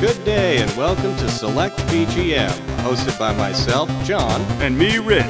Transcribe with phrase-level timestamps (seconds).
[0.00, 2.50] Good day and welcome to Select BGM,
[2.84, 4.40] hosted by myself, John.
[4.62, 5.24] And me, Rich.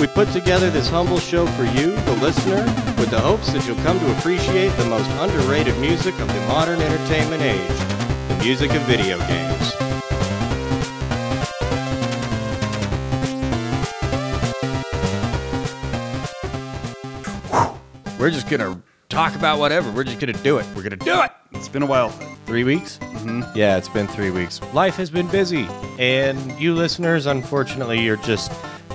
[0.00, 2.64] We put together this humble show for you, the listener,
[2.96, 6.80] with the hopes that you'll come to appreciate the most underrated music of the modern
[6.80, 7.78] entertainment age
[8.28, 9.72] the music of video games.
[18.18, 19.92] We're just gonna talk about whatever.
[19.92, 20.64] We're just gonna do it.
[20.74, 21.30] We're gonna do it.
[21.52, 22.14] It's been a while.
[22.46, 22.98] Three weeks?
[23.00, 23.42] Mm-hmm.
[23.56, 24.60] Yeah, it's been three weeks.
[24.74, 25.66] Life has been busy,
[25.98, 28.52] and you listeners, unfortunately, you're just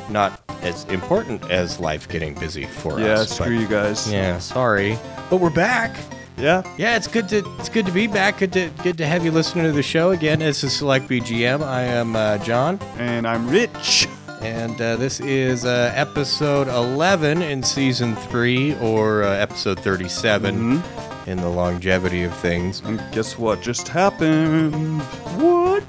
[0.10, 3.30] not as important as life getting busy for Yeah, us.
[3.40, 4.12] Yeah, screw but- you guys.
[4.12, 4.98] Yeah, sorry,
[5.30, 5.96] but we're back.
[6.38, 6.64] Yeah.
[6.78, 8.38] Yeah, it's good to it's good to be back.
[8.38, 10.40] Good to good to have you listening to the show again.
[10.40, 11.62] This is Select BGM.
[11.62, 14.08] I am uh, John, And I'm Rich.
[14.42, 20.82] and uh, this is uh, episode 11 in season three, or uh, episode 37
[21.30, 22.82] in the longevity of things.
[22.82, 25.02] And guess what just happened?
[25.38, 25.84] What?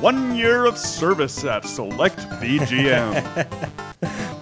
[0.00, 3.48] One year of service at Select BGM.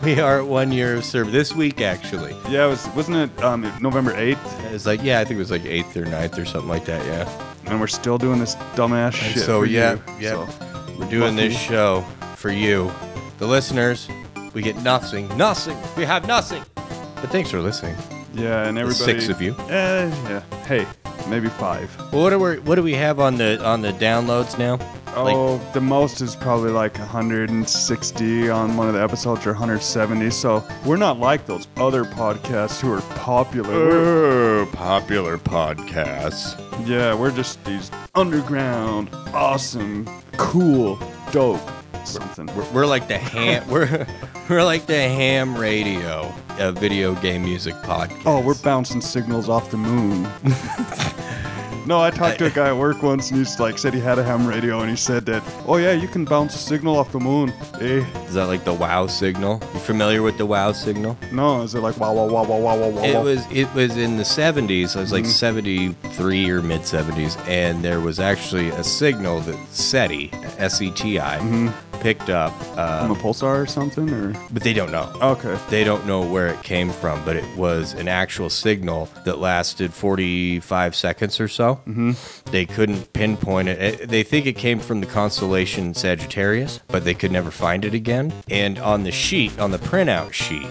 [0.03, 2.37] We are at one year of service this week, actually.
[2.50, 4.72] yeah, it was wasn't it um, November 8th?
[4.75, 7.03] It's like yeah, I think it was like eighth or 9th or something like that.
[7.06, 9.45] Yeah, And we're still doing this dumbass And shit.
[9.45, 10.03] so yeah, you.
[10.20, 12.03] yeah, So, we're doing this show
[12.37, 12.92] for you,
[13.39, 14.06] the listeners.
[14.53, 15.78] We get nothing, nothing.
[15.97, 16.62] We have nothing.
[16.75, 17.97] But thanks for listening.
[18.35, 19.05] Yeah, and everybody.
[19.21, 19.55] six of you.
[19.69, 20.41] Eh, yeah.
[20.67, 20.87] Hey,
[21.29, 21.95] maybe five.
[22.13, 24.79] Well, what do we what do we have on the on the downloads now?
[25.17, 30.29] Oh, the most is probably like 160 on one of the episodes or 170.
[30.31, 33.73] So we're not like those other podcasts who are popular.
[33.73, 34.25] We're-
[34.55, 36.59] Oh, popular podcasts.
[36.87, 40.99] yeah, we're just these underground, awesome, cool,
[41.33, 41.61] dope
[42.06, 42.47] something.
[42.56, 43.66] We're, we're like the ham.
[43.69, 44.06] we're
[44.48, 48.22] we're like the ham radio, a video game music podcast.
[48.27, 50.28] Oh, we're bouncing signals off the moon.
[51.86, 54.19] no, I talked to a guy at work once, and he's like said he had
[54.19, 57.12] a ham radio, and he said that, oh yeah, you can bounce a signal off
[57.12, 57.50] the moon.
[57.80, 58.05] Eh?
[58.27, 59.60] Is that like the WoW signal?
[59.75, 61.16] You familiar with the WoW signal?
[61.31, 63.03] No, is it like wow, wow, wow, wow, wow, wow, wow?
[63.03, 64.97] It was it was in the 70s.
[64.97, 65.31] It was like mm-hmm.
[65.31, 71.19] 73 or mid 70s, and there was actually a signal that SETI, S E T
[71.19, 71.69] I, mm-hmm.
[72.04, 75.10] Picked up, uh, from a pulsar or something, or but they don't know.
[75.22, 75.59] okay.
[75.70, 79.91] They don't know where it came from, but it was an actual signal that lasted
[79.94, 81.76] 45 seconds or so.
[81.88, 82.12] Mm-hmm.
[82.50, 83.78] They couldn't pinpoint it.
[84.03, 87.94] Eh, They think it came from the constellation Sagittarius, but they could never find it
[87.94, 88.34] again.
[88.50, 90.69] And on the sheet, on the printout sheet,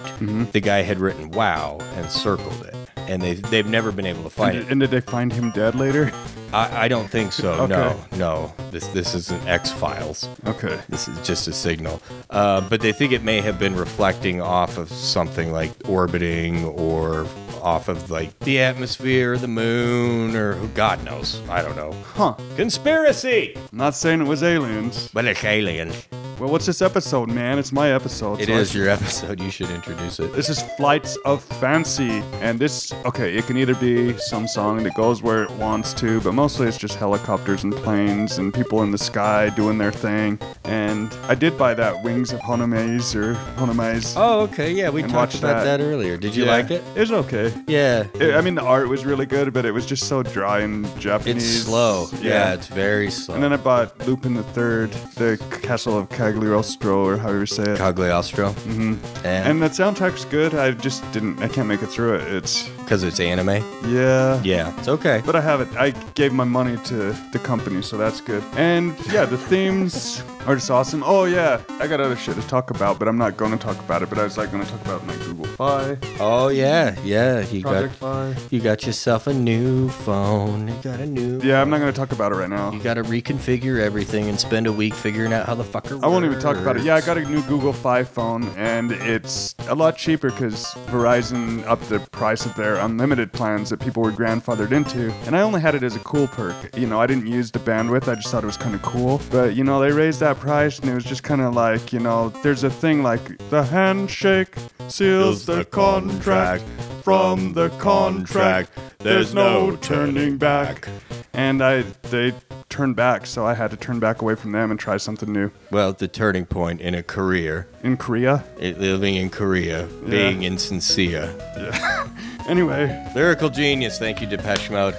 [0.51, 2.75] the guy had written "Wow" and circled it,
[3.07, 4.71] and they they've never been able to find And, it.
[4.71, 6.11] and did they find him dead later?
[6.53, 7.53] I, I don't think so.
[7.63, 7.67] Okay.
[7.73, 8.53] No, no.
[8.71, 10.27] This this isn't X Files.
[10.45, 10.79] Okay.
[10.89, 12.01] This is just a signal.
[12.29, 17.25] Uh, but they think it may have been reflecting off of something like orbiting or
[17.61, 21.41] off of like the atmosphere, the moon, or who God knows.
[21.49, 21.93] I don't know.
[22.13, 22.35] Huh.
[22.57, 23.53] Conspiracy!
[23.71, 25.09] I'm not saying it was aliens.
[25.13, 26.07] But it's aliens.
[26.39, 27.57] Well, what's this episode, man?
[27.59, 28.41] It's my episode.
[28.41, 29.39] It so is your episode.
[29.39, 30.33] You should introduce it.
[30.33, 34.93] This is Flights of Fancy, and this, okay, it can either be some song that
[34.95, 38.91] goes where it wants to, but mostly it's just helicopters and planes and people in
[38.91, 40.39] the sky doing their thing.
[40.63, 44.13] And I did buy that Wings of Honemaze or Honemaze.
[44.17, 44.71] Oh, okay.
[44.71, 45.77] Yeah, we talked about that.
[45.77, 45.83] that.
[45.83, 46.17] earlier.
[46.17, 46.83] Did you Yeah, like it?
[46.95, 47.53] It was okay.
[47.67, 48.05] Yeah.
[48.15, 50.85] It- I mean, the art was really good, but it was just so dry and
[50.99, 51.43] Japanese.
[51.55, 52.07] It's slow.
[52.21, 53.35] Yeah, it's very slow.
[53.35, 57.63] And then I bought Lupin the Third, the Castle of Cagliostro, or however you say
[57.63, 57.77] it.
[57.77, 58.49] Cagliostro.
[58.51, 59.25] Mm-hmm.
[59.25, 60.55] and And the soundtrack's good.
[60.55, 61.41] I just didn't.
[61.41, 62.21] I can't make it through it.
[62.33, 63.63] It's because it's anime.
[63.91, 64.41] yeah.
[64.43, 65.21] Yeah, it's okay.
[65.25, 65.69] But I have it.
[65.75, 68.43] I gave my money to the company, so that's good.
[68.55, 71.03] And yeah, the themes are just awesome.
[71.05, 73.79] Oh yeah, I got other shit to talk about, but I'm not going to talk
[73.79, 74.09] about it.
[74.09, 77.39] But I was like going to talk about my Google Fi, Oh yeah, yeah.
[77.47, 78.41] You Project got Fi.
[78.49, 80.67] you got yourself a new phone.
[80.67, 81.39] You got a new.
[81.41, 82.71] Yeah, I'm not going to talk about it right now.
[82.71, 86.01] You got to reconfigure everything and spend a week figuring out how the fucker.
[86.03, 86.83] I won't even talk about it.
[86.83, 91.65] Yeah, I got a new Google Fi phone, and it's a lot cheaper because Verizon
[91.65, 95.11] upped the price of their unlimited plans that people were grandfathered into.
[95.25, 96.55] And I only had it as a cool perk.
[96.77, 98.07] You know, I didn't use the bandwidth.
[98.07, 99.21] I just thought it was kind of cool.
[99.31, 101.99] But you know, they raised that price, and it was just kind of like, you
[101.99, 104.55] know, there's a thing like the handshake
[104.87, 106.63] seals the contract.
[107.03, 110.87] From the contract, there's no turning back.
[111.33, 112.33] And I, they
[112.69, 115.51] turned back, so I had to turn back away from them and try something new.
[115.69, 121.33] Well, the turning point in a career, In Korea, it, living in Korea, being insincere.
[122.47, 123.97] Anyway, Lyrical genius.
[123.97, 124.95] Thank you, Depeche Mode.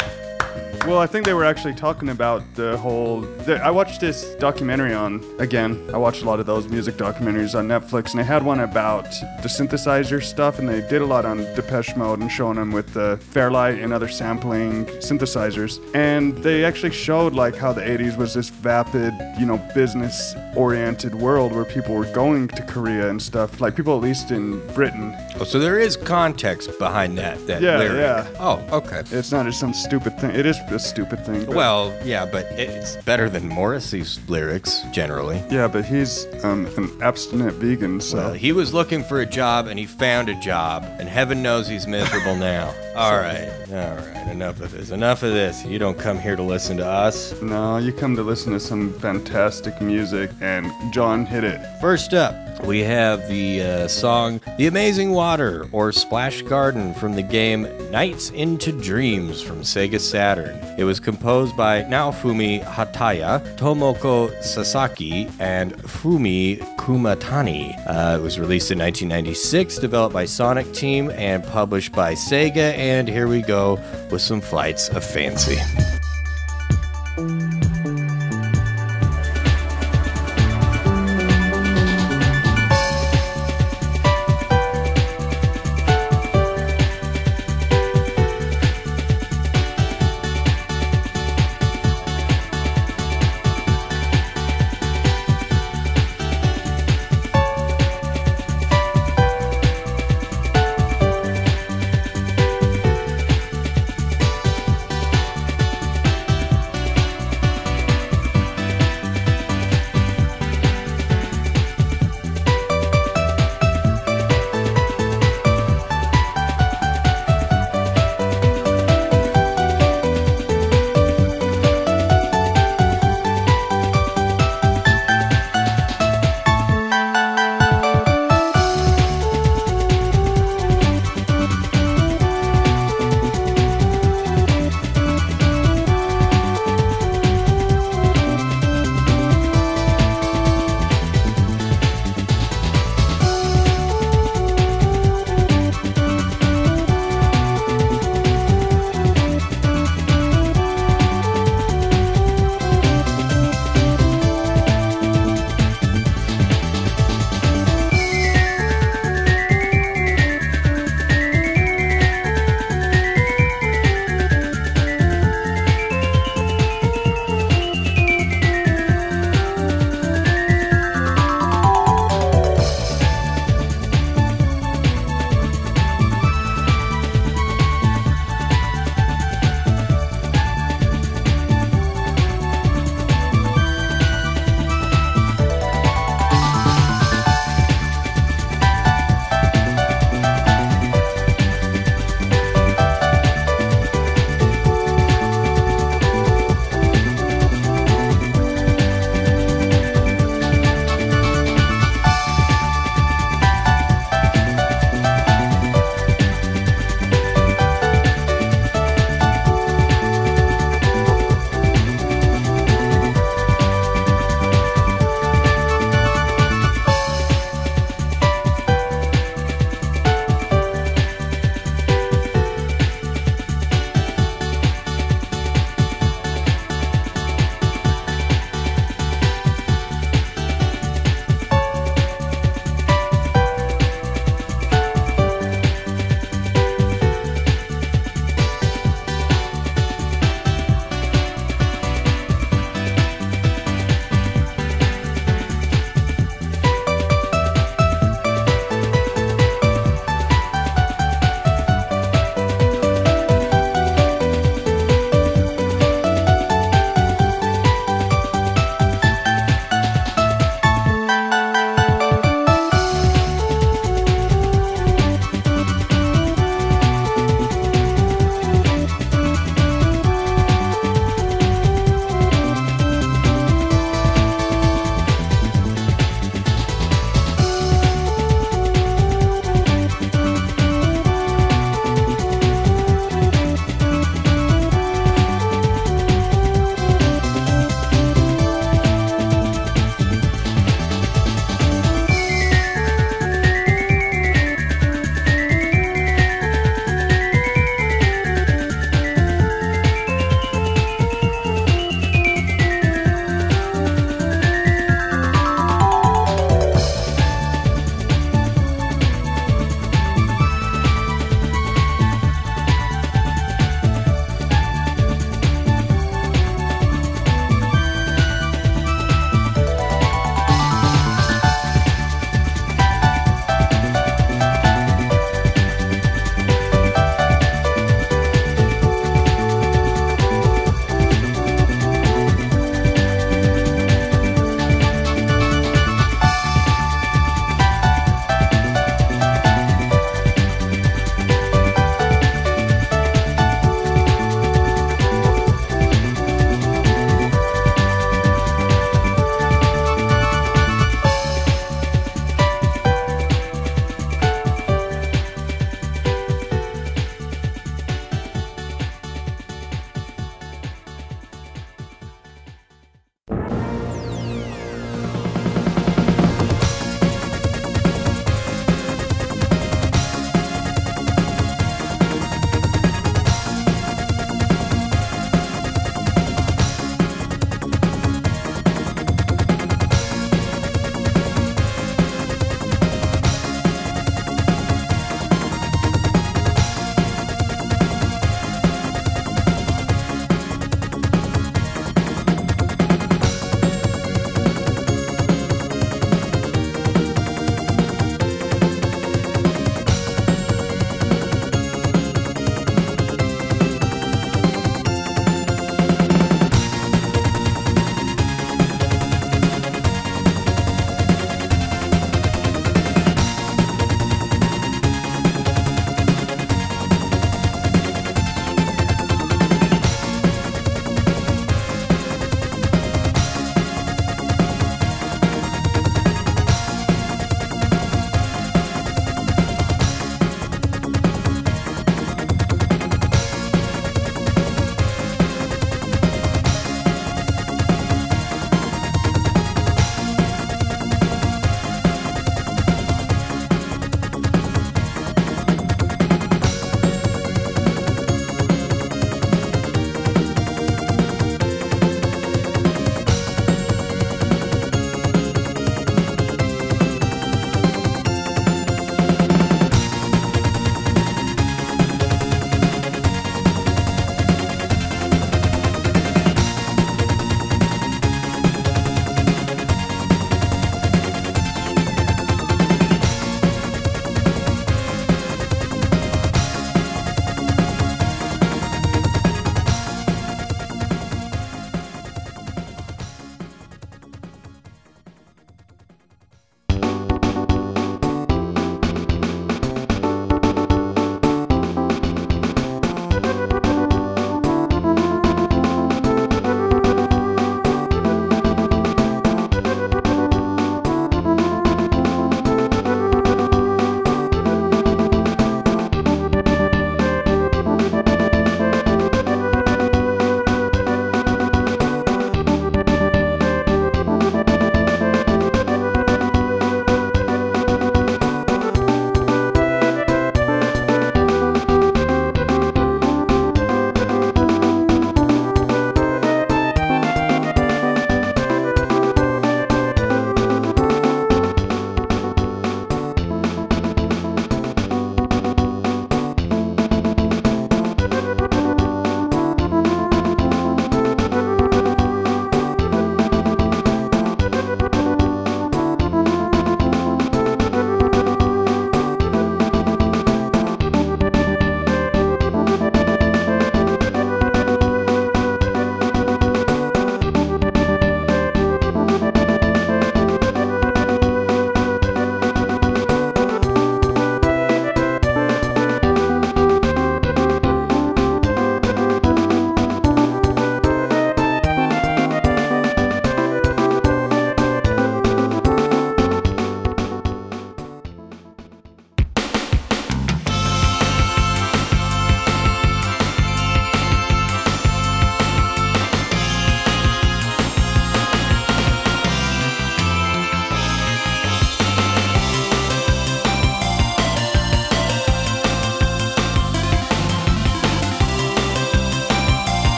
[0.87, 3.23] Well, I think they were actually talking about the whole.
[3.23, 5.83] The, I watched this documentary on again.
[5.95, 9.05] I watched a lot of those music documentaries on Netflix, and they had one about
[9.43, 12.93] the synthesizer stuff, and they did a lot on Depeche Mode and showing them with
[12.93, 15.81] the Fairlight and other sampling synthesizers.
[15.95, 21.53] And they actually showed like how the 80s was this vapid, you know, business-oriented world
[21.53, 23.59] where people were going to Korea and stuff.
[23.59, 27.45] Like people, at least in Britain, Oh, so there is context behind that.
[27.47, 27.97] That Yeah, lyric.
[27.97, 28.27] yeah.
[28.39, 29.03] Oh, okay.
[29.11, 30.31] it's not just some stupid thing.
[30.31, 31.45] It is a stupid thing.
[31.45, 35.43] but- Well, yeah, but it's better than Morrissey's lyrics generally.
[35.51, 38.17] Yeah, but he's um, an abstinent vegan, so.
[38.17, 41.69] Well, he was looking for a job and he found a job, and heaven knows
[41.69, 42.75] he's miserable now.
[42.97, 44.91] All right, all right, enough of this.
[44.91, 45.65] Enough of this.
[45.65, 47.41] You don't come here to listen to us.
[47.43, 51.61] no, you come to listen to some fantastic music, and John hit it.
[51.81, 57.23] First up, we have the uh, song The Amazing Water or Splash Garden from the
[57.23, 60.57] game Nights into Dreams from Sega Saturn.
[60.79, 67.75] It was composed by Naofumi Hataya, Tomoko Sasaki, and Fumie Kumatani.
[67.87, 72.77] Uh, it was released in 1996, developed by Sonic Team, and published by Sega.
[72.77, 73.64] And here we go
[74.11, 75.57] with some flights of fancy.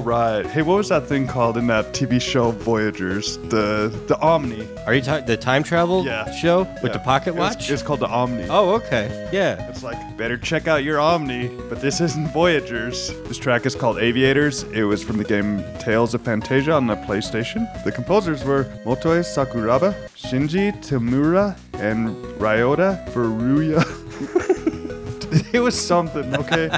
[0.00, 0.46] All right.
[0.46, 3.36] Hey, what was that thing called in that TV show Voyagers?
[3.50, 4.66] The the Omni.
[4.86, 6.32] Are you talking the time travel Yeah.
[6.40, 6.92] show with Yeah.
[6.92, 7.70] the pocket It was- watch?
[7.70, 8.46] It's called the Omni.
[8.48, 9.28] oh, okay.
[9.30, 9.68] Yeah.
[9.68, 13.12] It's like, better check out your Omni, but this isn't Voyagers.
[13.28, 14.62] This track is called Aviators.
[14.72, 17.68] It was from the game Tales of Phantasia on the PlayStation.
[17.84, 23.84] The composers were Motoi Sakuraba, Shinji Tamura, and Ryota Furuya.
[25.52, 26.70] it was something, okay?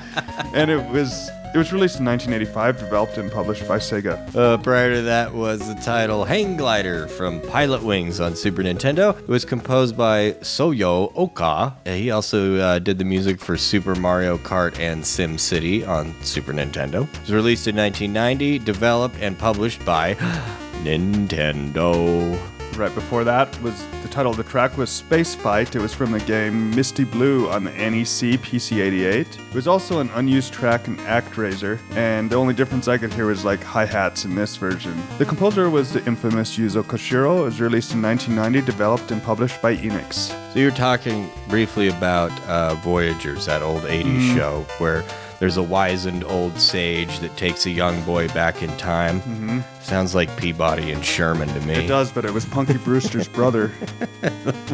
[0.54, 4.34] and it was it was released in 1985, developed and published by Sega.
[4.34, 9.18] Uh, prior to that was the title Hang Glider from Pilot Wings on Super Nintendo.
[9.18, 11.42] It was composed by Soyo Oka.
[11.86, 16.14] Uh, He also uh, did the music for Super Mario Kart and Sim City on
[16.22, 17.02] Super Nintendo.
[17.14, 20.14] It was released in 1990, developed and published by
[20.84, 22.38] Nintendo.
[22.82, 25.76] Right before that was the title of the track was Space Fight.
[25.76, 29.38] It was from the game Misty Blue on the NEC PC88.
[29.38, 33.26] It was also an unused track in ActRaiser, and the only difference I could hear
[33.26, 35.00] was like hi-hats in this version.
[35.18, 37.42] The composer was the infamous Yuzo Koshiro.
[37.42, 40.30] It was released in 1990, developed and published by Enix.
[40.52, 44.36] So you're talking briefly about uh, Voyagers, that old 80s Mm-hmm.
[44.36, 45.04] show where
[45.42, 49.20] there's a wizened old sage that takes a young boy back in time.
[49.22, 49.58] Mm-hmm.
[49.82, 51.74] Sounds like Peabody and Sherman to me.
[51.74, 53.66] It does, but it was Punky Brewster's brother.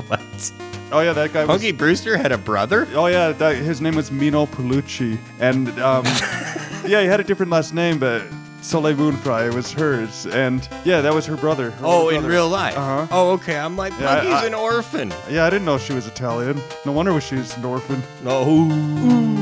[0.09, 0.53] What?
[0.93, 2.87] Oh yeah, that guy was Punky Brewster had a brother?
[2.93, 6.05] Oh yeah, that, his name was Mino Pellucci, and um,
[6.87, 8.23] yeah, he had a different last name, but
[8.61, 11.71] Soleil Moon Frye was hers, and yeah, that was her brother.
[11.71, 12.77] her Oh, older in real life?
[12.77, 13.07] Uh-huh.
[13.11, 13.59] Oh, okay.
[13.59, 15.15] I'm like, Yeah, I- Punky's I- an orphan.
[15.31, 16.61] Yeah, I didn't know she was Italian.
[16.85, 18.03] No wonder she was an orphan.
[18.23, 19.38] No.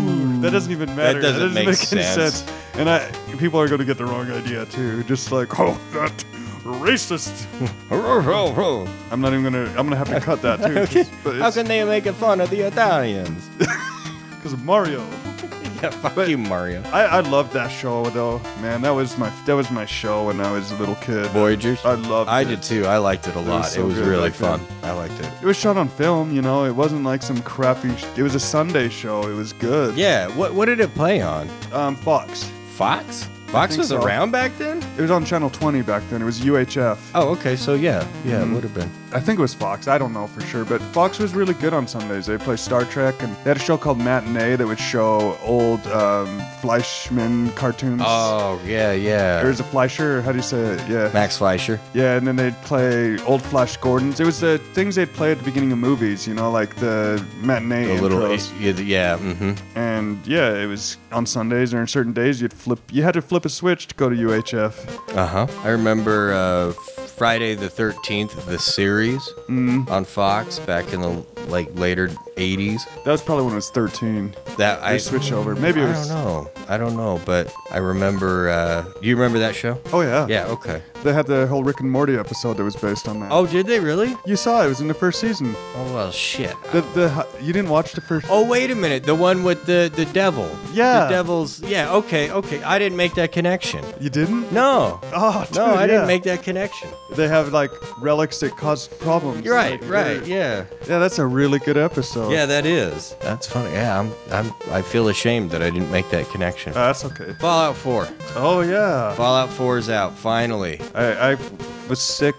[0.47, 1.21] That doesn't even matter.
[1.21, 2.47] That doesn't make any sense.
[2.75, 5.03] And I, people are going to get the wrong idea too.
[5.05, 6.25] Just like, oh, that
[6.65, 7.47] racist.
[9.11, 9.67] I'm not even gonna.
[9.71, 11.05] I'm gonna have to cut that too.
[11.25, 13.49] but How can they make fun of the Italians?
[14.31, 15.07] because of Mario.
[15.83, 16.83] yeah, fuck But- you, Mario.
[16.93, 18.83] I, I loved that show though, man.
[18.83, 21.27] That was my that was my show when I was a little kid.
[21.31, 21.85] Voyagers?
[21.85, 22.45] I loved I it.
[22.47, 22.87] did too.
[22.87, 23.67] I liked it a lot.
[23.67, 24.61] so it was really fun.
[24.83, 25.31] I liked it.
[25.43, 26.65] It was shot on film, you know.
[26.65, 27.95] It wasn't like some crappy.
[27.97, 29.29] Sh- it was a Sunday show.
[29.29, 29.97] It was good.
[29.97, 30.29] Yeah.
[30.37, 31.49] What What did it play on?
[31.73, 32.45] Um, Fox.
[32.71, 33.29] Fox?
[33.47, 34.03] Fox was so.
[34.03, 34.83] around back then?
[34.99, 36.21] It was on Channel 20 back then.
[36.21, 36.99] It was UHF.
[37.15, 37.55] Oh, okay.
[37.57, 38.51] So yeah, yeah, Mm-hmm.
[38.51, 38.91] it would have been.
[39.13, 39.89] I think it was Fox.
[39.89, 42.27] I don't know for sure, but Fox was really good on Sundays.
[42.27, 45.81] They play Star Trek, and they had a show called Matinee that would show old
[45.87, 48.03] um, Fleischman cartoons.
[48.05, 49.43] Oh yeah, yeah.
[49.43, 50.23] There's a Fleischer.
[50.23, 50.89] How do you say it?
[50.89, 51.11] Yeah.
[51.15, 51.81] Max Fleischer.
[51.95, 54.19] Yeah, and then they'd play old Flash Gordons.
[54.21, 57.25] It was the things they'd play at the beginning of movies, you know, like the
[57.41, 58.53] matinee The little intros.
[58.61, 59.17] yeah, yeah.
[59.19, 59.79] Mm-hmm.
[59.79, 62.81] And yeah, it was on Sundays or on certain days you'd flip.
[62.91, 65.15] You had to flip a switch to go to UHF.
[65.17, 65.47] Uh huh.
[65.63, 66.73] I remember uh,
[67.09, 69.89] Friday the Thirteenth, the series Mm.
[69.91, 72.83] on Fox back in the like later '80s.
[73.05, 74.35] That was probably when I was 13.
[74.59, 75.55] That I switched over.
[75.55, 76.11] Maybe it was.
[76.11, 76.51] I don't know.
[76.69, 78.49] I don't know, but I remember.
[78.51, 79.81] Uh, do you remember that show?
[79.93, 80.27] Oh yeah.
[80.29, 80.47] Yeah.
[80.47, 80.83] Okay.
[81.03, 83.31] They had the whole Rick and Morty episode that was based on that.
[83.31, 84.17] Oh, did they really?
[84.27, 84.67] You saw it.
[84.67, 85.55] It was in the first season.
[85.77, 86.55] Oh well, shit.
[86.73, 88.27] The the you didn't watch the first.
[88.29, 90.49] Oh wait a minute, the one with the the devil.
[90.73, 91.05] Yeah.
[91.05, 91.63] The devil's.
[91.63, 91.93] Yeah.
[91.93, 92.31] Okay.
[92.31, 92.63] Okay.
[92.63, 93.85] I didn't make that connection.
[94.01, 94.51] You didn't?
[94.53, 95.01] No.
[95.13, 95.87] Oh, dude, No, I yeah.
[95.87, 96.89] didn't make that connection.
[97.13, 99.45] They have like relics that cause problems.
[99.45, 99.81] You're right.
[99.81, 100.27] Like, Right.
[100.27, 100.65] Yeah.
[100.89, 102.31] Yeah, that's a really good episode.
[102.33, 103.15] Yeah, that is.
[103.21, 103.73] That's funny.
[103.73, 104.13] Yeah, I'm.
[104.33, 104.53] I'm.
[104.71, 106.73] I feel ashamed that I didn't make that connection.
[106.73, 107.35] Uh, that's okay.
[107.35, 108.09] Fallout 4.
[108.37, 109.15] Oh yeah.
[109.15, 110.81] Fallout 4 is out finally.
[110.95, 111.37] I, I
[111.89, 112.35] was sick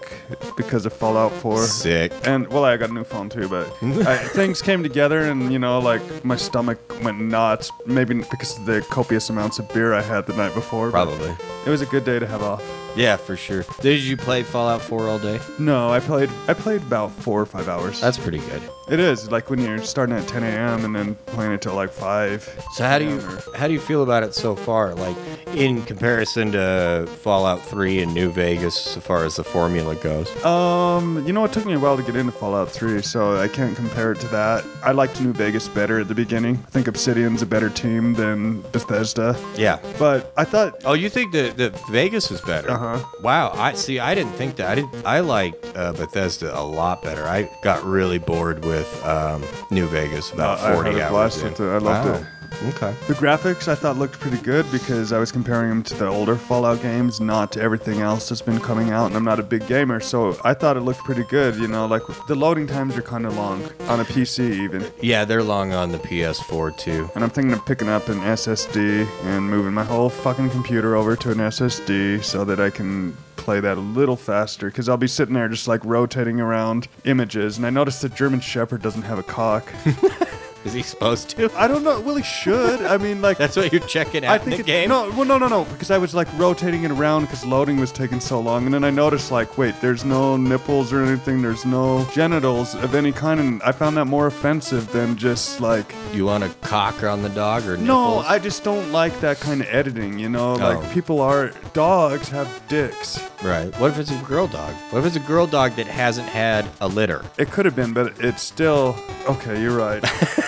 [0.56, 1.64] because of Fallout 4.
[1.66, 2.12] Sick.
[2.24, 5.58] And well, I got a new phone too, but I, things came together, and you
[5.58, 7.70] know, like my stomach went nuts.
[7.86, 10.90] Maybe because of the copious amounts of beer I had the night before.
[10.90, 11.34] but Probably.
[11.66, 12.62] It was a good day to have off.
[12.96, 13.64] Yeah, for sure.
[13.80, 15.38] Did you play Fallout 4 all day?
[15.58, 16.30] No, I played.
[16.48, 18.00] I played about four or five hours.
[18.00, 18.62] That's pretty good.
[18.90, 20.84] It is like when you're starting at 10 a.m.
[20.84, 22.42] and then playing it till like five.
[22.74, 24.94] So how do you Or- how do you feel about it so far?
[24.94, 25.16] Like
[25.54, 30.28] in comparison to Fallout 3 and New Vegas, as far as the formula goes.
[30.44, 33.48] Um, you know, it took me a while to get into Fallout 3, so I
[33.48, 34.64] can't compare it to that.
[34.84, 36.62] I liked New Vegas better at the beginning.
[36.66, 39.36] I think Obsidian's a better team than Bethesda.
[39.56, 39.78] Yeah.
[39.98, 42.70] But I thought Oh, you think that the Vegas is better?
[42.70, 43.04] Uh-huh.
[43.22, 43.52] Wow.
[43.54, 43.98] I see.
[43.98, 44.68] I didn't think that.
[44.70, 44.94] I didn't.
[45.06, 47.24] I liked uh, Bethesda a lot better.
[47.24, 51.44] I got really bored with um, New Vegas about Uh, I forty had hours in.
[51.50, 51.64] with it.
[51.64, 52.14] I loved Wow.
[52.14, 52.24] it.
[52.68, 52.94] Okay.
[53.06, 56.34] the graphics I thought looked pretty good because I was comparing them to the older
[56.34, 59.06] Fallout games, not to everything else that's been coming out.
[59.08, 61.56] And I'm not a big gamer, so I thought it looked pretty good.
[61.56, 64.90] You know, like the loading times are kind of long on a PC even.
[65.02, 67.10] Yeah, they're long on the PS4 too.
[67.14, 71.16] And I'm thinking of picking up an SSD and moving my whole fucking computer over
[71.16, 73.14] to an SSD so that I can
[73.48, 77.56] play that a little faster because I'll be sitting there just like rotating around images.
[77.56, 79.72] And I noticed the German Shepherd doesn't have a cock.
[80.64, 81.50] Is he supposed to?
[81.56, 82.00] I don't know.
[82.00, 82.82] Well, he should.
[82.82, 84.88] I mean, like That's what you're checking out I in think the it, game.
[84.88, 87.92] no, well, no, no, no, because I was like rotating it around because loading was
[87.92, 91.64] taking so long, and then I noticed like, wait, there's no nipples or anything, there's
[91.64, 96.26] no genitals of any kind, and I found that more offensive than just like, You
[96.26, 98.18] want a cock on the dog or no.
[98.18, 100.90] I just don't like that kind of editing, you know, like Oh.
[100.92, 103.20] people are dogs have dicks.
[103.42, 103.72] Right.
[103.78, 104.74] What if it's a girl dog?
[104.90, 107.24] What if it's a girl dog that hasn't had a litter?
[107.38, 108.96] It could have been, but it's still
[109.28, 109.62] okay.
[109.62, 110.02] You're right.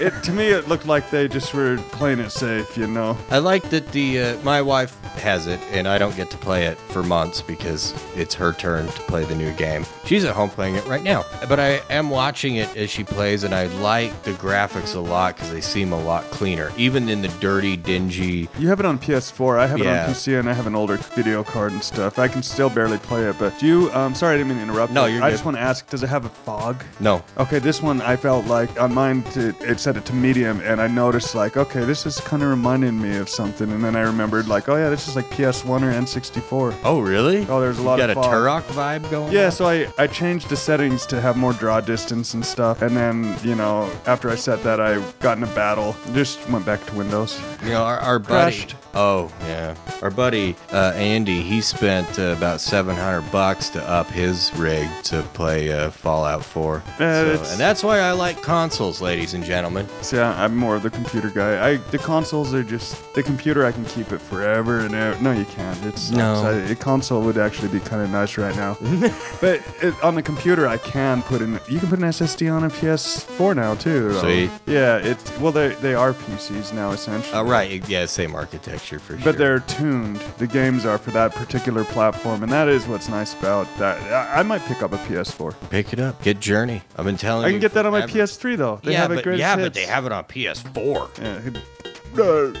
[0.00, 3.16] it to me, it looked like they just were playing it safe, you know.
[3.30, 6.66] I like that the uh, my wife has it and I don't get to play
[6.66, 9.84] it for months because it's her turn to play the new game.
[10.04, 13.44] She's at home playing it right now, but I am watching it as she plays
[13.44, 17.22] and I like the graphics a lot because they seem a lot cleaner, even in
[17.22, 18.48] the dirty, dingy.
[18.58, 19.58] You have it on PS4.
[19.58, 22.18] I have it on PC, and I have an older video card and stuff.
[22.18, 23.38] I can still barely play it.
[23.38, 23.90] But do you?
[23.92, 24.92] Um, sorry, I didn't mean to interrupt.
[24.92, 25.14] No, you.
[25.16, 25.34] you're I good.
[25.34, 26.82] just want to ask: Does it have a fog?
[27.00, 30.60] No, Okay, this one I felt like on mine it, it set it to medium,
[30.62, 33.94] and I noticed like, okay, this is kind of reminding me of something, and then
[33.94, 36.74] I remembered like, oh yeah, this is like PS1 or N64.
[36.84, 37.46] Oh, really?
[37.50, 38.32] Oh, there's a lot you got of a fog.
[38.32, 39.52] Turok vibe going Yeah, on?
[39.52, 43.36] so I, I changed the settings to have more draw distance and stuff, and then
[43.42, 46.94] you know after I set that, I got in a battle, just went back to
[46.94, 47.38] Windows.
[47.62, 48.56] You know, our, our buddy.
[48.56, 48.76] Crashed.
[48.96, 49.74] Oh, yeah.
[50.02, 55.22] Our buddy, uh, Andy, he spent uh, about 700 bucks to up his rig to
[55.34, 56.82] play uh, Fallout 4.
[57.00, 59.88] Yeah, So- and that's why I like consoles, ladies and gentlemen.
[60.02, 61.70] So yeah, I'm more of the computer guy.
[61.70, 63.64] I the consoles are just the computer.
[63.66, 65.20] I can keep it forever and ever.
[65.20, 65.84] No, you can't.
[65.86, 66.44] It's No.
[66.44, 68.76] I, a console would actually be kind of nice right now.
[69.40, 71.58] but it, on the computer, I can put in.
[71.68, 74.12] You can put an SSD on a PS4 now too.
[74.12, 74.20] though.
[74.20, 74.50] Sweet.
[74.66, 77.34] Yeah, it's well they they are PCs now essentially.
[77.34, 79.18] Uh, right, yeah, same architecture for sure.
[79.24, 80.16] But they're tuned.
[80.38, 84.00] The games are for that particular platform, and that is what's nice about that.
[84.12, 85.54] I, I might pick up a PS4.
[85.70, 86.22] Pick it up.
[86.22, 86.82] Get Journey.
[86.96, 87.46] I've been telling you.
[87.46, 87.54] I you.
[87.54, 88.18] can get that on my forever.
[88.18, 88.80] PS3 though.
[88.82, 91.18] They yeah, have a but, great yeah, but they have it on PS4.
[91.18, 91.40] Yeah.
[91.46, 92.56] It,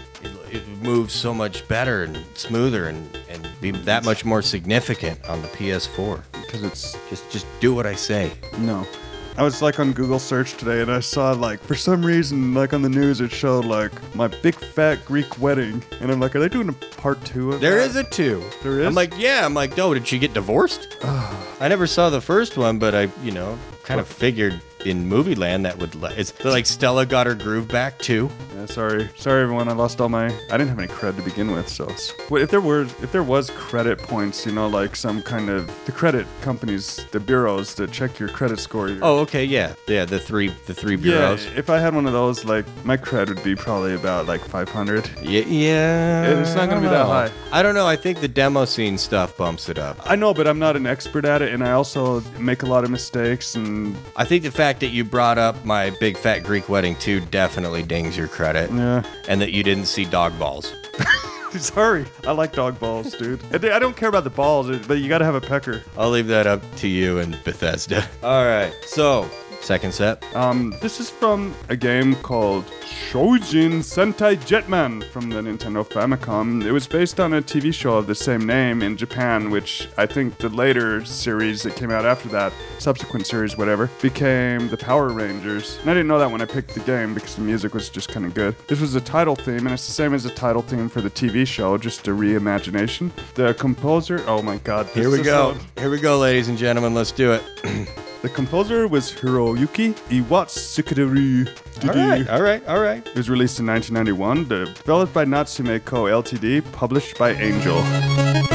[0.50, 5.42] it moves so much better and smoother and, and be that much more significant on
[5.42, 6.22] the PS4.
[6.32, 8.32] because it's Just just do what I say.
[8.58, 8.86] No.
[9.36, 12.72] I was like on Google search today and I saw like for some reason like
[12.72, 16.40] on the news it showed like my big fat Greek wedding and I'm like are
[16.40, 17.90] they doing a part 2 of There that?
[17.90, 18.44] is a two.
[18.62, 18.86] There is?
[18.86, 19.44] I'm like, yeah.
[19.44, 19.92] I'm like, no.
[19.92, 20.96] Did she get divorced?
[21.02, 25.34] I never saw the first one, but I, you know, kind of figured in movie
[25.34, 25.94] land that would.
[26.16, 28.30] It's like Stella got her groove back too.
[28.54, 29.08] Yeah, sorry.
[29.16, 29.68] Sorry everyone.
[29.68, 32.42] I lost all my I didn't have any cred to begin with, so it's, well,
[32.42, 35.92] if there were if there was credit points, you know, like some kind of the
[35.92, 38.88] credit companies, the bureaus that check your credit score.
[38.88, 40.04] your- Oh, okay, yeah, yeah.
[40.04, 41.44] The three, the three bureaus.
[41.46, 44.40] Yeah, if I had one of those, like my cred would be probably about like
[44.44, 45.08] 500.
[45.22, 46.40] Yeah, yeah.
[46.40, 47.30] It's not gonna be that high.
[47.52, 47.86] I don't know.
[47.86, 49.98] I think the demo scene stuff bumps it up.
[50.04, 52.84] I know, but I'm not an expert at it, and I also make a lot
[52.84, 56.68] of mistakes, and I think the fact that you brought up my big fat Greek
[56.68, 59.02] wedding too definitely dings your credit, yeah.
[59.28, 60.72] and that you didn't see dog balls.
[61.50, 63.40] Sorry, I like dog balls, dude.
[63.54, 65.84] I don't care about the balls, but you gotta have a pecker.
[65.96, 68.08] I'll leave that up to you and Bethesda.
[68.22, 69.30] All right, so
[69.64, 70.22] second set.
[70.36, 72.64] Um, this is from a game called
[73.10, 76.64] Choujin Sentai Jetman from the Nintendo Famicom.
[76.64, 80.06] It was based on a TV show of the same name in Japan, which I
[80.06, 85.08] think the later series that came out after that, subsequent series, whatever, became the Power
[85.08, 85.78] Rangers.
[85.80, 88.10] And I didn't know that when I picked the game because the music was just
[88.10, 88.54] kind of good.
[88.68, 91.10] This was the title theme, and it's the same as the title theme for the
[91.10, 93.10] TV show, just a reimagination.
[93.34, 95.56] The composer, oh my god, this Here we go.
[95.78, 96.94] Here we go, ladies and gentlemen.
[96.94, 97.88] Let's do it.
[98.24, 101.46] The composer was Hiroyuki Iwatsukidori.
[101.86, 103.06] all right, all right, all right.
[103.06, 106.04] It was released in 1991, developed by Natsume Co.
[106.04, 108.53] Ltd., published by Angel.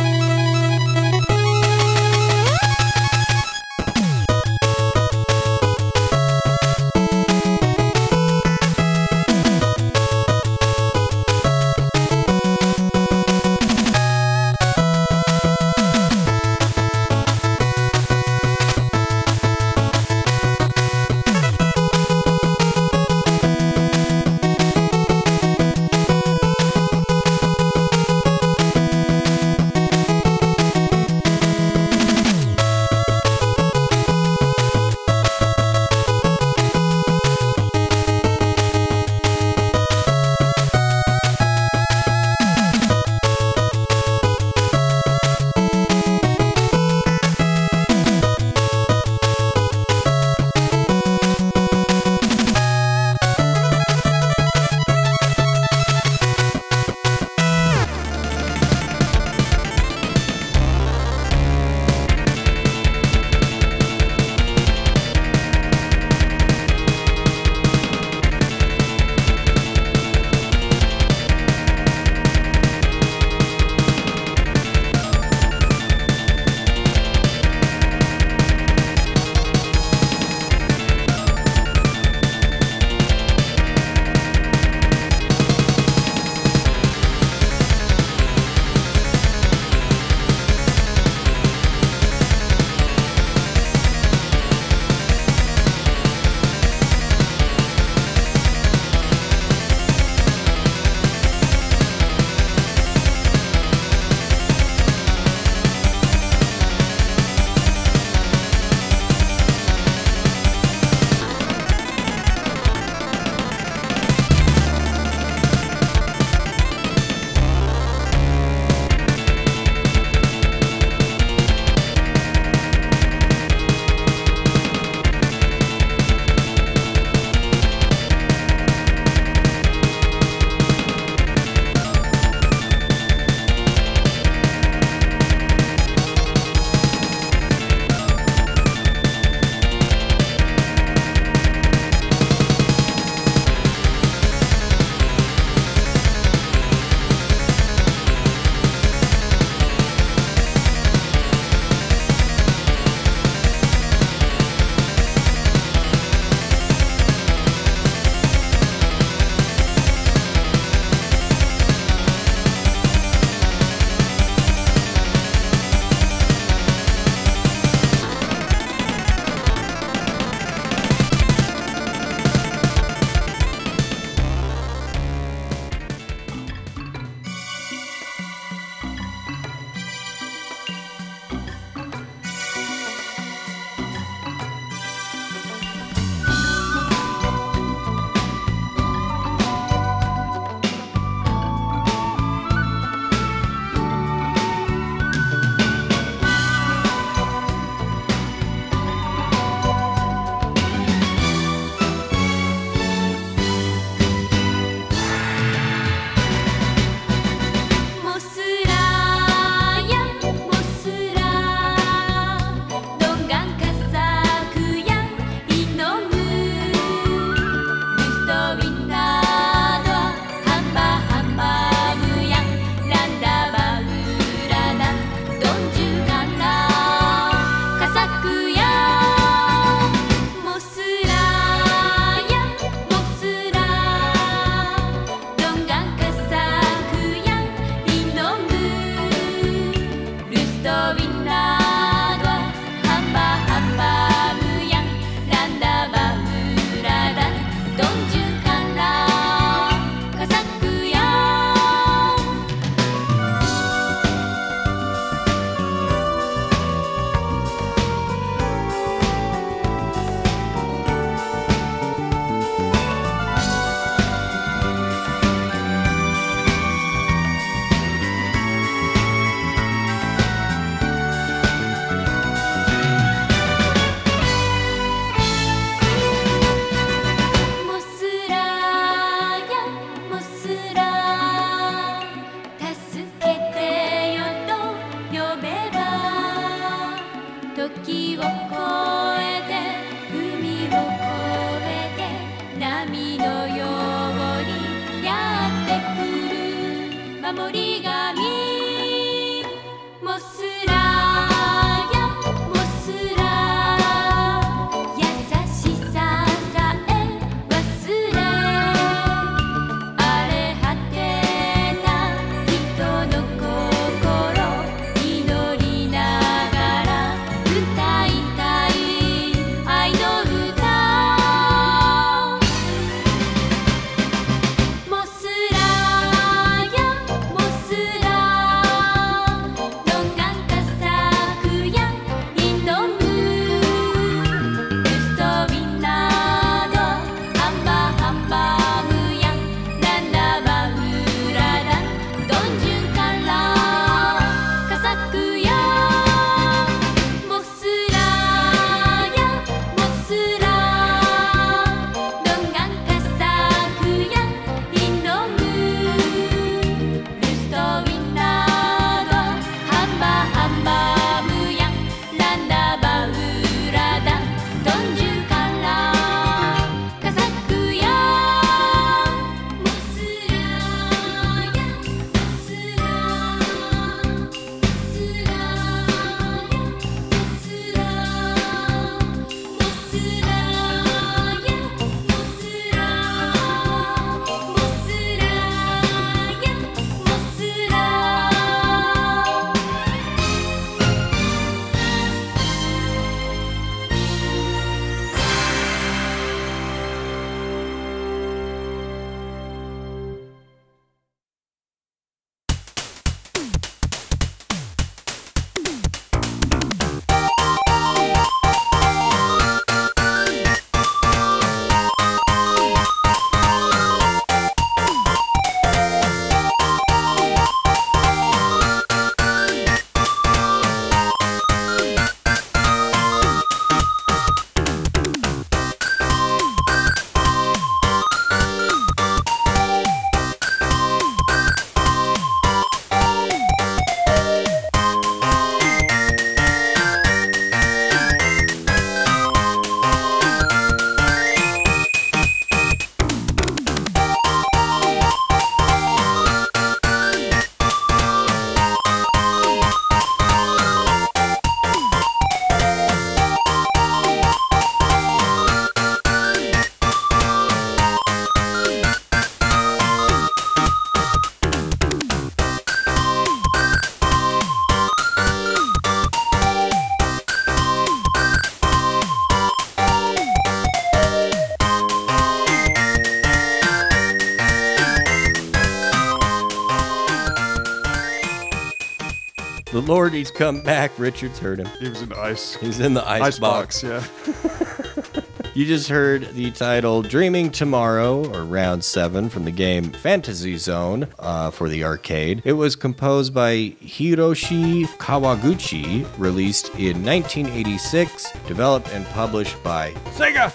[479.90, 480.92] Lord, he's come back.
[481.00, 481.68] Richard's heard him.
[481.80, 482.54] He was in ice.
[482.58, 483.82] He's in the ice, Ice box.
[483.82, 485.22] box, yeah.
[485.56, 491.08] You just heard the title Dreaming Tomorrow, or Round 7 from the game Fantasy Zone
[491.18, 492.44] uh, for the arcade.
[492.46, 500.52] It was composed by Hiroshi Kawaguchi, released in 1986, developed and published by Sega.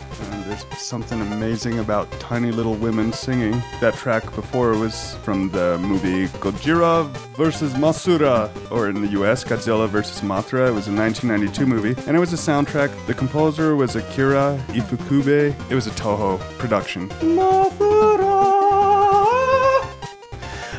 [0.55, 3.61] There's something amazing about tiny little women singing.
[3.81, 7.75] That track before was from the movie Gojira vs.
[7.75, 10.21] Mosura, or in the US, Godzilla vs.
[10.21, 10.69] Mothra.
[10.69, 12.93] It was a 1992 movie, and it was a soundtrack.
[13.07, 15.57] The composer was Akira Ifukube.
[15.71, 17.11] It was a Toho production.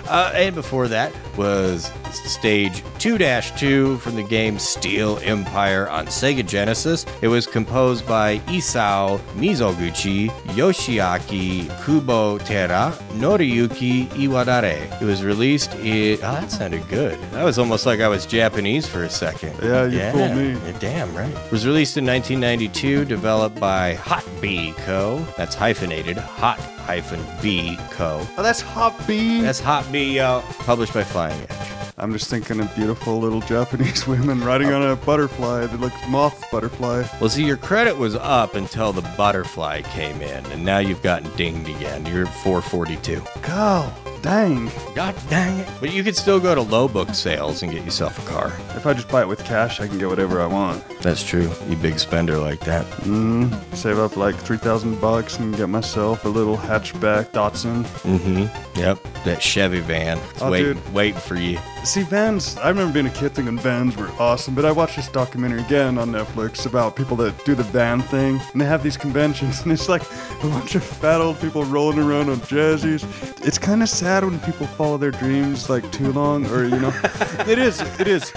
[0.07, 6.45] Uh, and before that was stage 2 2 from the game Steel Empire on Sega
[6.45, 7.05] Genesis.
[7.21, 15.01] It was composed by Isao Mizoguchi, Yoshiaki Kubo, Kubotera, Noriyuki Iwadare.
[15.01, 16.17] It was released in.
[16.17, 17.19] Oh, that sounded good.
[17.31, 19.55] That was almost like I was Japanese for a second.
[19.61, 20.51] Yeah, you fooled me.
[20.53, 21.29] Yeah, Damn right.
[21.29, 25.25] It was released in 1992, developed by Hot B Co.
[25.37, 26.17] That's hyphenated.
[26.17, 28.25] Hot hyphen B Co.
[28.37, 29.41] Oh, that's Hot B.
[29.41, 31.93] That's Hot B, uh, published by Flying Edge.
[31.97, 36.43] I'm just thinking of beautiful little Japanese women riding on a butterfly that looks moth
[36.51, 37.03] butterfly.
[37.19, 41.35] Well, see, your credit was up until the butterfly came in, and now you've gotten
[41.35, 42.05] dinged again.
[42.05, 43.23] You're at 442.
[43.41, 44.14] Go.
[44.25, 44.71] Dang.
[44.95, 45.67] God dang it.
[45.79, 48.47] But you could still go to low book sales and get yourself a car.
[48.75, 50.83] If I just buy it with cash, I can get whatever I want.
[51.01, 51.47] That's true.
[51.69, 52.87] You big spender like that.
[53.03, 57.83] Mm, save up like 3,000 bucks and get myself a little hatchback Datsun.
[58.01, 58.79] Mm-hmm.
[58.79, 58.97] Yep.
[59.25, 60.17] That Chevy van.
[60.31, 60.93] It's Oh, waiting, dude.
[60.93, 61.59] waiting for you.
[61.83, 65.07] See, vans, I remember being a kid thinking vans were awesome, but I watched this
[65.07, 68.97] documentary again on Netflix about people that do the van thing, and they have these
[68.97, 73.03] conventions, and it's like a bunch of fat old people rolling around on jazzies.
[73.45, 76.93] It's kind of sad when people follow their dreams like too long, or, you know,
[77.47, 78.31] it is, it is.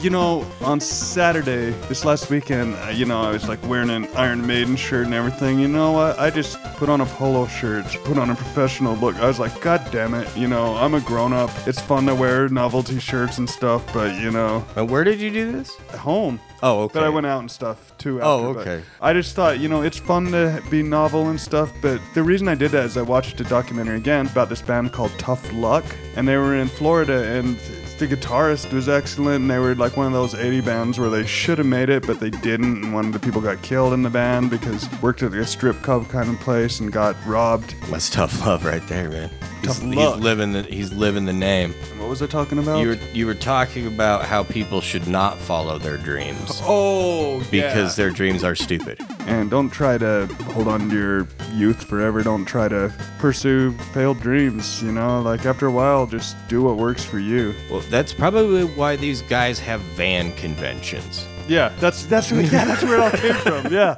[0.00, 4.06] You know, on Saturday, this last weekend, uh, you know, I was like wearing an
[4.16, 5.58] Iron Maiden shirt and everything.
[5.58, 6.18] You know what?
[6.18, 9.16] I just put on a polo shirt, put on a professional look.
[9.16, 10.34] I was like, God damn it.
[10.34, 11.50] You know, I'm a grown up.
[11.66, 15.30] It's fun to wear novelty shirts and stuff, but, you know, And where did you
[15.30, 15.76] do this?
[15.92, 16.40] at home.
[16.62, 16.94] Oh, okay.
[16.94, 18.20] But I went out and stuff too.
[18.22, 18.84] Oh, after, but okay.
[19.02, 21.70] I just thought, you know, it's fun to be novel and stuff.
[21.82, 24.92] But the reason I did that is I watched a documentary again about this band
[24.92, 25.84] called Tough Luck,
[26.16, 27.58] and they were in Florida, and
[28.00, 29.42] the guitarist was excellent.
[29.42, 32.06] And they were like one of those 80 bands where they should have made it,
[32.06, 32.82] but they didn't.
[32.82, 35.80] And one of the people got killed in the band because worked at a strip
[35.82, 37.76] club kind of place and got robbed.
[37.90, 39.30] That's tough love right there, man.
[39.62, 40.14] Tough he's, luck.
[40.14, 41.72] he's living the he's living the name.
[41.98, 42.80] What was I talking about?
[42.80, 47.96] You were you were talking about how people should not follow their dreams oh, because
[47.96, 49.00] their dreams are stupid.
[49.26, 52.22] And don't try to hold on to your youth forever.
[52.22, 54.82] Don't try to pursue failed dreams.
[54.82, 57.54] You know, like after a while, just do what works for you.
[57.70, 61.26] Well, that's probably why these guys have van conventions.
[61.48, 63.72] Yeah, that's that's yeah, that's where it all came from.
[63.72, 63.94] Yeah,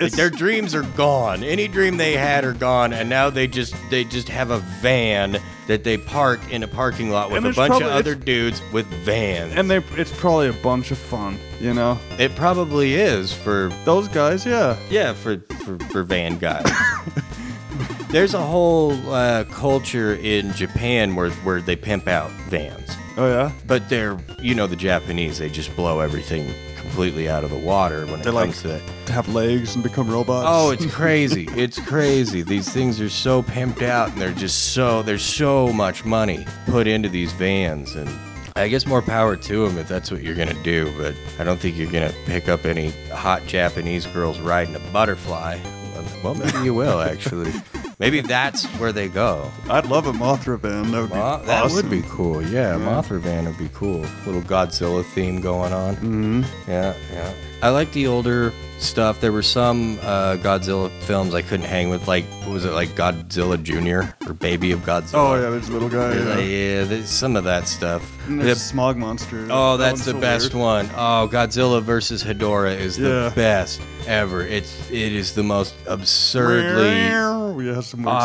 [0.00, 1.42] Like their dreams are gone.
[1.42, 5.38] Any dream they had are gone, and now they just they just have a van
[5.66, 8.14] that they park in a parking lot with And a there's bunch probably- of other
[8.14, 9.54] dudes with vans.
[9.56, 11.38] and they it's probably a bunch of fun.
[11.60, 14.44] You know, it probably is for those guys.
[14.44, 16.66] Yeah, Yeah, for for, for van guys.
[18.10, 23.52] There's a whole uh, culture in Japan where where they pimp out vans, oh yeah.
[23.66, 26.52] but they're you know the Japanese they just blow everything
[26.86, 29.82] completely out of the water when it They comes like to to have legs and
[29.82, 30.46] become robots.
[30.48, 31.48] Oh, it's crazy!
[31.52, 32.42] it's crazy.
[32.42, 36.86] These things are so pimped out, and they're just so there's so much money put
[36.86, 38.08] into these vans, and
[38.54, 40.92] I guess more power to them if that's what you're gonna do.
[40.96, 45.58] But I don't think you're gonna pick up any hot Japanese girls riding a butterfly.
[46.22, 47.52] Well, maybe you will actually.
[47.98, 49.50] maybe that's where they go.
[49.70, 50.86] I'd love a Mothra band.
[50.94, 51.76] That would be Mo- that awesome.
[51.76, 52.42] would be cool.
[52.42, 54.04] Yeah, Mothra van would be cool.
[54.26, 55.96] Little Godzilla theme going on.
[55.96, 56.70] Mm-hmm.
[56.70, 57.32] Yeah, yeah.
[57.62, 59.20] I like the older stuff.
[59.20, 62.06] There were some uh, Godzilla films I couldn't hang with.
[62.08, 65.14] Like, what was it like Godzilla Junior or Baby of Godzilla?
[65.14, 66.14] Oh yeah, there's a little guy.
[66.14, 66.38] yeah.
[66.38, 66.38] Yeah.
[66.38, 68.02] yeah there's some of that stuff.
[68.28, 69.46] And there's Smog Monster.
[69.50, 70.62] Oh, That that's the so best weird.
[70.64, 70.90] one.
[70.94, 74.42] Oh, Godzilla versus Hedorah is the best ever.
[74.42, 77.52] It's it is the most absurdly Yeah,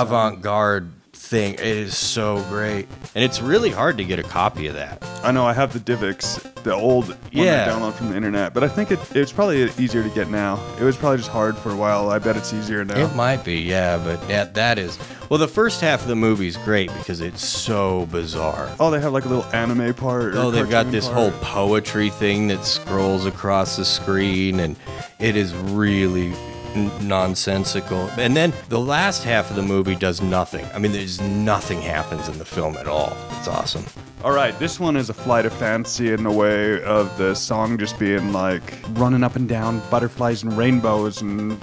[0.02, 0.90] avant-garde
[1.32, 1.54] thing.
[1.54, 5.02] It is so great, and it's really hard to get a copy of that.
[5.24, 7.66] I know I have the Divx, the old one Yeah.
[7.66, 10.60] I download from the internet, but I think it, it's probably easier to get now.
[10.80, 12.10] It was probably just hard for a while.
[12.10, 12.98] I bet it's easier now.
[13.00, 15.00] It might be, yeah, but yeah, that is.
[15.30, 18.70] Well, the first half of the movie is great because it's so bizarre.
[18.82, 20.36] oh, they have like a little anime part.
[20.36, 21.18] or Oh, they've got this part.
[21.18, 24.76] whole poetry thing that scrolls across the screen, and
[25.20, 26.34] it is really,
[26.76, 28.10] nonsensical.
[28.18, 30.66] And then the last half of the movie does nothing.
[30.74, 33.16] I mean, there's nothing happens in the film at all.
[33.38, 33.86] It's awesome.
[34.24, 37.80] All right, this one is a flight of fancy in the way of the song
[37.80, 38.62] just being like
[38.92, 41.54] running up and down butterflies and rainbows and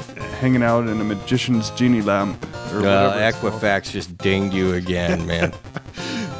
[0.41, 2.45] hanging out in a magician's genie lamp.
[2.73, 3.53] Or Well, whatever it's called.
[3.55, 5.53] Equifax just dinged you again, man.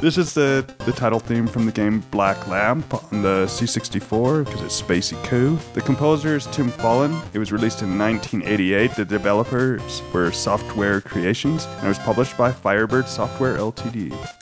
[0.01, 4.61] This is the, the title theme from the game Black Lamp on the C64 because
[4.61, 5.57] it's spacey cool.
[5.73, 7.21] The composer is Tim Follin.
[7.33, 8.95] It was released in 1988.
[8.95, 14.38] The developers were Software Creations and it was published by Firebird Software Ltd.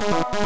[0.00, 0.38] Oh,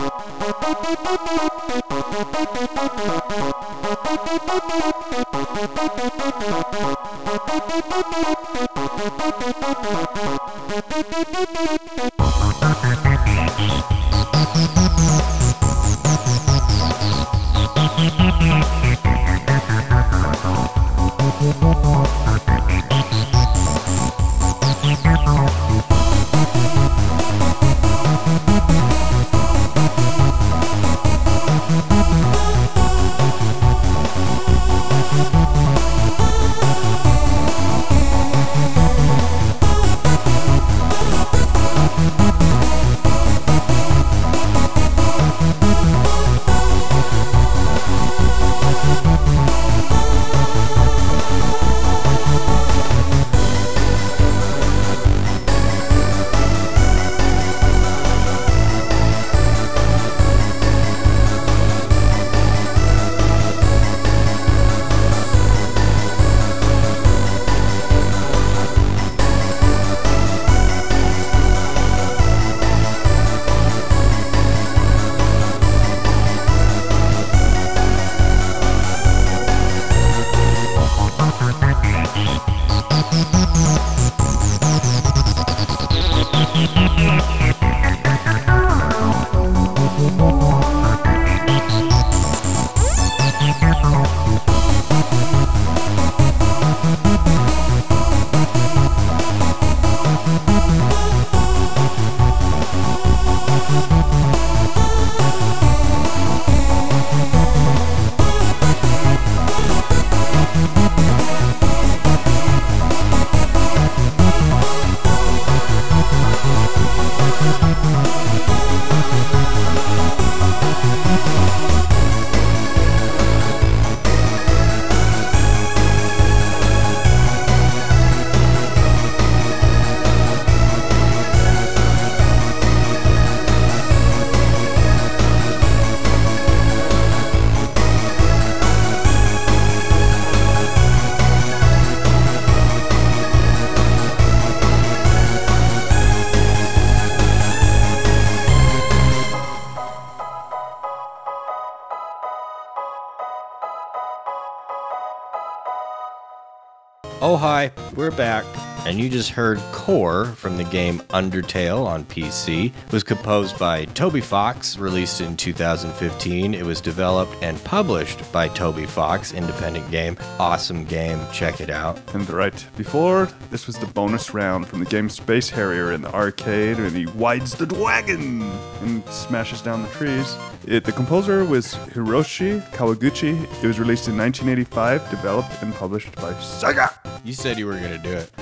[157.43, 158.61] hi, we're back.
[158.85, 162.66] And you just heard Core from the game Undertale on PC.
[162.66, 166.53] It was composed by Toby Fox, released in 2015.
[166.53, 170.18] It was developed and published by Toby Fox, independent game.
[170.41, 172.01] Awesome game, check it out.
[172.12, 176.12] And right before, this was the bonus round from the game Space Harrier in the
[176.12, 178.43] arcade, and he wides the wagon
[178.80, 180.37] and smashes down the trees.
[180.66, 183.45] It, the composer was Hiroshi Kawaguchi.
[183.62, 186.93] It was released in 1985, developed and published by Sega.
[187.24, 188.30] You said you were going to do it.
[188.39, 188.41] I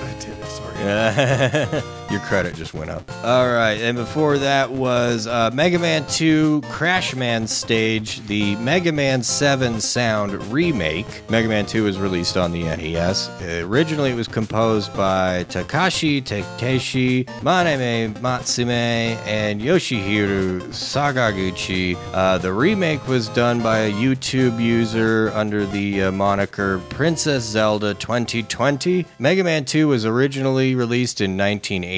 [0.83, 3.09] 呃嘿嘿嘿嘿嘿 Your credit just went up.
[3.23, 8.91] All right, and before that was uh, Mega Man 2 Crash Man Stage, the Mega
[8.91, 11.07] Man 7 Sound remake.
[11.29, 13.29] Mega Man 2 was released on the NES.
[13.61, 21.95] Originally, it was composed by Takashi Tateishi, Manami Matsumae, and Yoshihiro Sakaguchi.
[22.13, 27.93] Uh, the remake was done by a YouTube user under the uh, moniker Princess Zelda
[27.93, 29.05] 2020.
[29.17, 31.37] Mega Man 2 was originally released in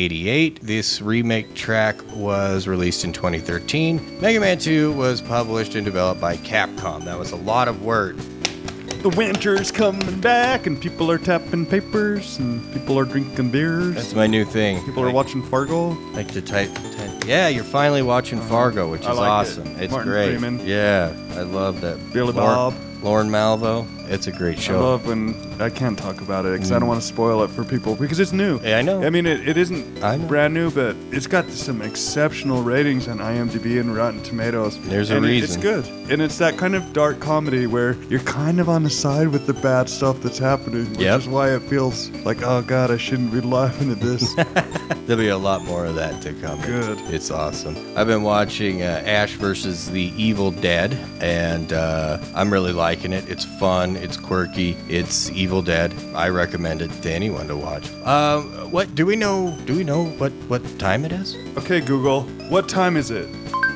[0.08, 0.60] 1988.
[0.64, 4.20] This remake track was released in 2013.
[4.20, 7.06] Mega Man 2 was published and developed by Capcom.
[7.06, 8.18] That was a lot of work.
[8.18, 13.96] The winter's coming back, and people are tapping papers, and people are drinking beers.
[13.96, 14.84] That's my new thing.
[14.84, 15.90] people are watching Fargo.
[16.14, 16.74] Like to type.
[16.74, 19.16] type- Yeah, you're finally watching Fargo, which is Uh-huh.
[19.22, 19.32] Like it.
[19.52, 19.68] awesome.
[19.80, 20.30] It's Martin great.
[20.38, 20.66] Freeman.
[20.68, 21.98] Yeah, I love that.
[22.14, 22.74] Billy Lauren- Bob.
[23.04, 23.86] Lorne Malvo.
[24.10, 24.78] It's a great show.
[24.78, 27.50] I love when I can't talk about it because I don't want to spoil it
[27.50, 28.60] for people because it's new.
[28.62, 29.02] Yeah, I know.
[29.02, 30.28] I mean, it, it isn't I know.
[30.28, 34.78] brand new, but it's got some exceptional ratings on IMDb and Rotten Tomatoes.
[34.88, 35.44] There's a and it- reason.
[35.44, 38.90] It's good, and it's that kind of dark comedy where you're kind of on the
[38.90, 41.20] side with the bad stuff that's happening, which Yep.
[41.22, 44.34] is why it feels like, oh god, I shouldn't be laughing at this.
[45.06, 46.62] There'll be a lot more of that to come.
[46.62, 46.98] Good.
[47.14, 47.76] It's awesome.
[47.98, 53.28] I've been watching uh, Ash versus the Evil Dead, and uh, I'm really liking it.
[53.30, 53.93] It's fun.
[53.96, 54.78] It's quirky.
[54.90, 55.94] It's Evil Dead.
[56.16, 57.92] I recommend it to anyone to watch.
[58.04, 59.58] Um, what do we know?
[59.66, 61.36] Do we know what what time it is?
[61.58, 63.28] okay, Google, what time is it?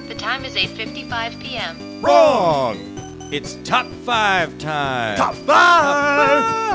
[0.07, 2.01] The time is 8:55 p.m.
[2.01, 2.77] Wrong.
[3.31, 5.17] It's top five time.
[5.17, 6.66] Top five.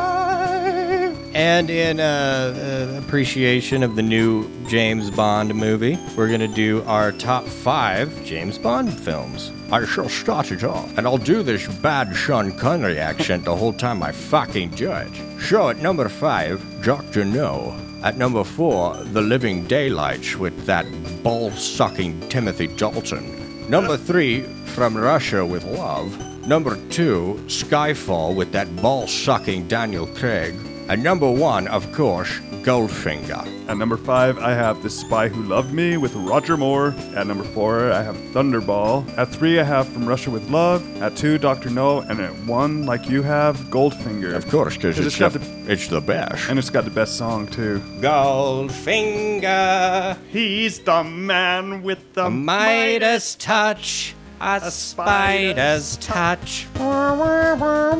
[1.43, 6.85] And in uh, uh, appreciation of the new James Bond movie, we're going to do
[6.85, 9.51] our top five James Bond films.
[9.73, 13.73] I shall start it off, and I'll do this bad Sean Connery accent the whole
[13.73, 15.21] time I fucking judge.
[15.41, 17.25] So at number five, Dr.
[17.25, 17.77] No.
[18.05, 20.87] At number four, The Living Daylights with that
[21.25, 23.69] ball sucking Timothy Dalton.
[23.69, 24.43] Number three,
[24.77, 26.47] From Russia with Love.
[26.47, 30.55] Number two, Skyfall with that ball sucking Daniel Craig.
[30.89, 33.49] And number one, of course, Goldfinger.
[33.69, 36.95] At number five, I have The Spy Who Loved Me with Roger Moore.
[37.17, 39.07] At number four, I have Thunderball.
[39.17, 40.85] At three, I have From Russia with Love.
[41.03, 41.71] At two, Dr.
[41.71, 42.01] No.
[42.01, 44.35] And at one, like you have, Goldfinger.
[44.35, 46.51] Of course, because it's, it's got the, the- it's the best.
[46.51, 47.79] And it's got the best song, too.
[48.01, 56.67] Goldfinger, He's the man with the a Midas touch, a spider's touch.
[56.75, 57.99] That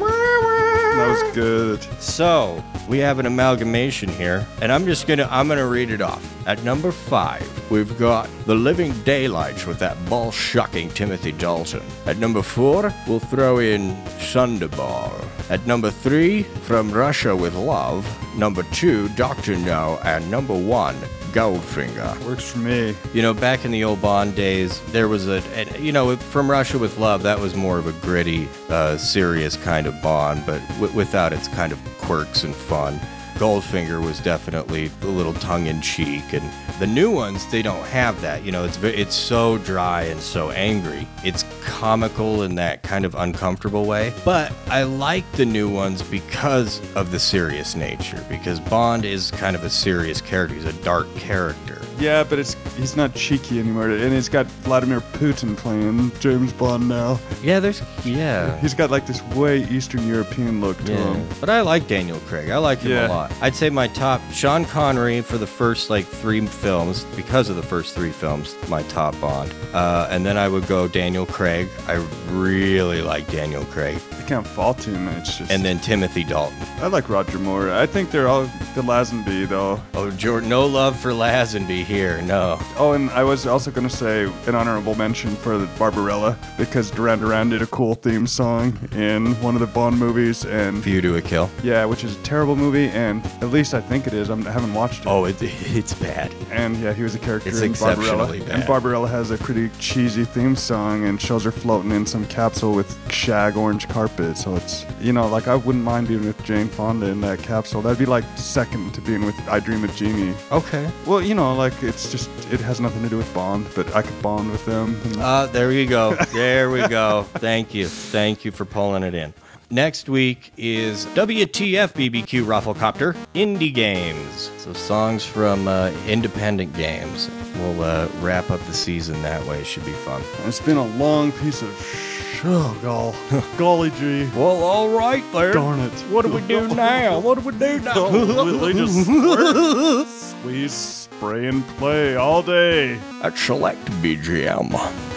[1.09, 1.83] was good.
[2.01, 6.23] So we have an amalgamation here, and I'm just gonna I'm gonna read it off.
[6.47, 11.83] At number five, we've got The Living Daylights with that ball shucking Timothy Dalton.
[12.07, 15.13] At number four, we'll throw in Thunderball.
[15.51, 18.07] At number three, From Russia with Love.
[18.37, 20.97] Number two, Doctor No, and number one,
[21.33, 22.25] Goldfinger.
[22.27, 22.95] Works for me.
[23.13, 26.51] You know, back in the old Bond days, there was a, and, you know, from
[26.51, 30.61] Russia with Love, that was more of a gritty, uh, serious kind of Bond, but
[30.75, 33.01] w- without its kind of quirks and fun.
[33.43, 38.21] Goldfinger was definitely a little tongue in cheek, and the new ones they don't have
[38.21, 38.45] that.
[38.45, 41.09] You know, it's it's so dry and so angry.
[41.25, 44.15] It's comical in that kind of uncomfortable way.
[44.25, 48.25] But I like the new ones because of the serious nature.
[48.29, 50.55] Because Bond is kind of a serious character.
[50.55, 51.82] He's a dark character.
[51.99, 53.89] Yeah, but it's he's not cheeky anymore.
[53.91, 57.19] And it's got Vladimir Putin playing James Bond now.
[57.43, 58.59] Yeah, there's yeah.
[58.61, 61.15] He's got like this way Eastern European look to Yeah.
[61.15, 61.29] him.
[61.41, 62.51] But I like Daniel Craig.
[62.51, 63.07] I like him Yeah.
[63.07, 63.33] a lot.
[63.41, 67.63] I'd say my top Sean Connery for the first like three films because of the
[67.63, 69.55] first three films, my top Bond.
[69.73, 71.69] Uh, and then I would go Daniel Craig.
[71.87, 73.99] I really like Daniel Craig.
[74.19, 75.09] I can't fault him.
[75.09, 76.57] It's just And then Timothy Dalton.
[76.81, 77.71] I like Roger Moore.
[77.71, 78.43] I think they're all
[78.75, 79.81] the Lazenby though.
[79.95, 82.21] Oh, Jordan, no love for Lazenby here.
[82.23, 82.59] No.
[82.77, 87.49] Oh, and I was also gonna say an honorable mention for Barbarella because Duran Duran
[87.51, 91.23] did a cool theme song in one of the Bond movies, and View to a
[91.23, 91.49] Kill.
[91.63, 94.29] yeah, which is a terrible movie, and at least I think it is.
[94.31, 95.07] I'm, I haven't watched it.
[95.09, 96.35] Oh, it, it's bad.
[96.51, 98.47] And yeah, he was a character It's in exceptionally Barbarella.
[98.47, 98.59] bad.
[98.59, 102.73] And Barbarella has a pretty cheesy theme song and shows her floating in some capsule
[102.75, 104.37] with shag orange carpet.
[104.37, 107.83] So it's, you know, like I wouldn't mind being with Jane Fonda in that capsule.
[107.83, 110.35] That'd be like second to being with I Dream of Jeannie.
[110.51, 110.91] Okay.
[111.07, 114.03] Well, you know, like it's just, it has nothing to do with Bond, but I
[114.03, 115.01] could bond with them.
[115.19, 116.15] Uh, there you go.
[116.33, 117.25] There we go.
[117.35, 117.87] Thank you.
[117.87, 119.33] Thank you for pulling it in.
[119.73, 124.51] Next week is WTF BBQ Rafflecopter Indie Games.
[124.59, 127.31] So songs from uh, independent games.
[127.57, 129.65] We'll uh, wrap up the season that way.
[129.65, 130.21] Should be fun.
[130.45, 133.15] it's been a long piece of sh- oh, gall.
[133.57, 134.29] golly gee.
[134.37, 135.55] Well, all right there.
[135.55, 135.93] Darn it.
[136.11, 137.19] What do we do now?
[137.21, 138.11] What do we do now?
[138.61, 139.07] we just
[140.31, 142.99] squeeze, spray, and play all day.
[143.23, 145.12] At Select BGM.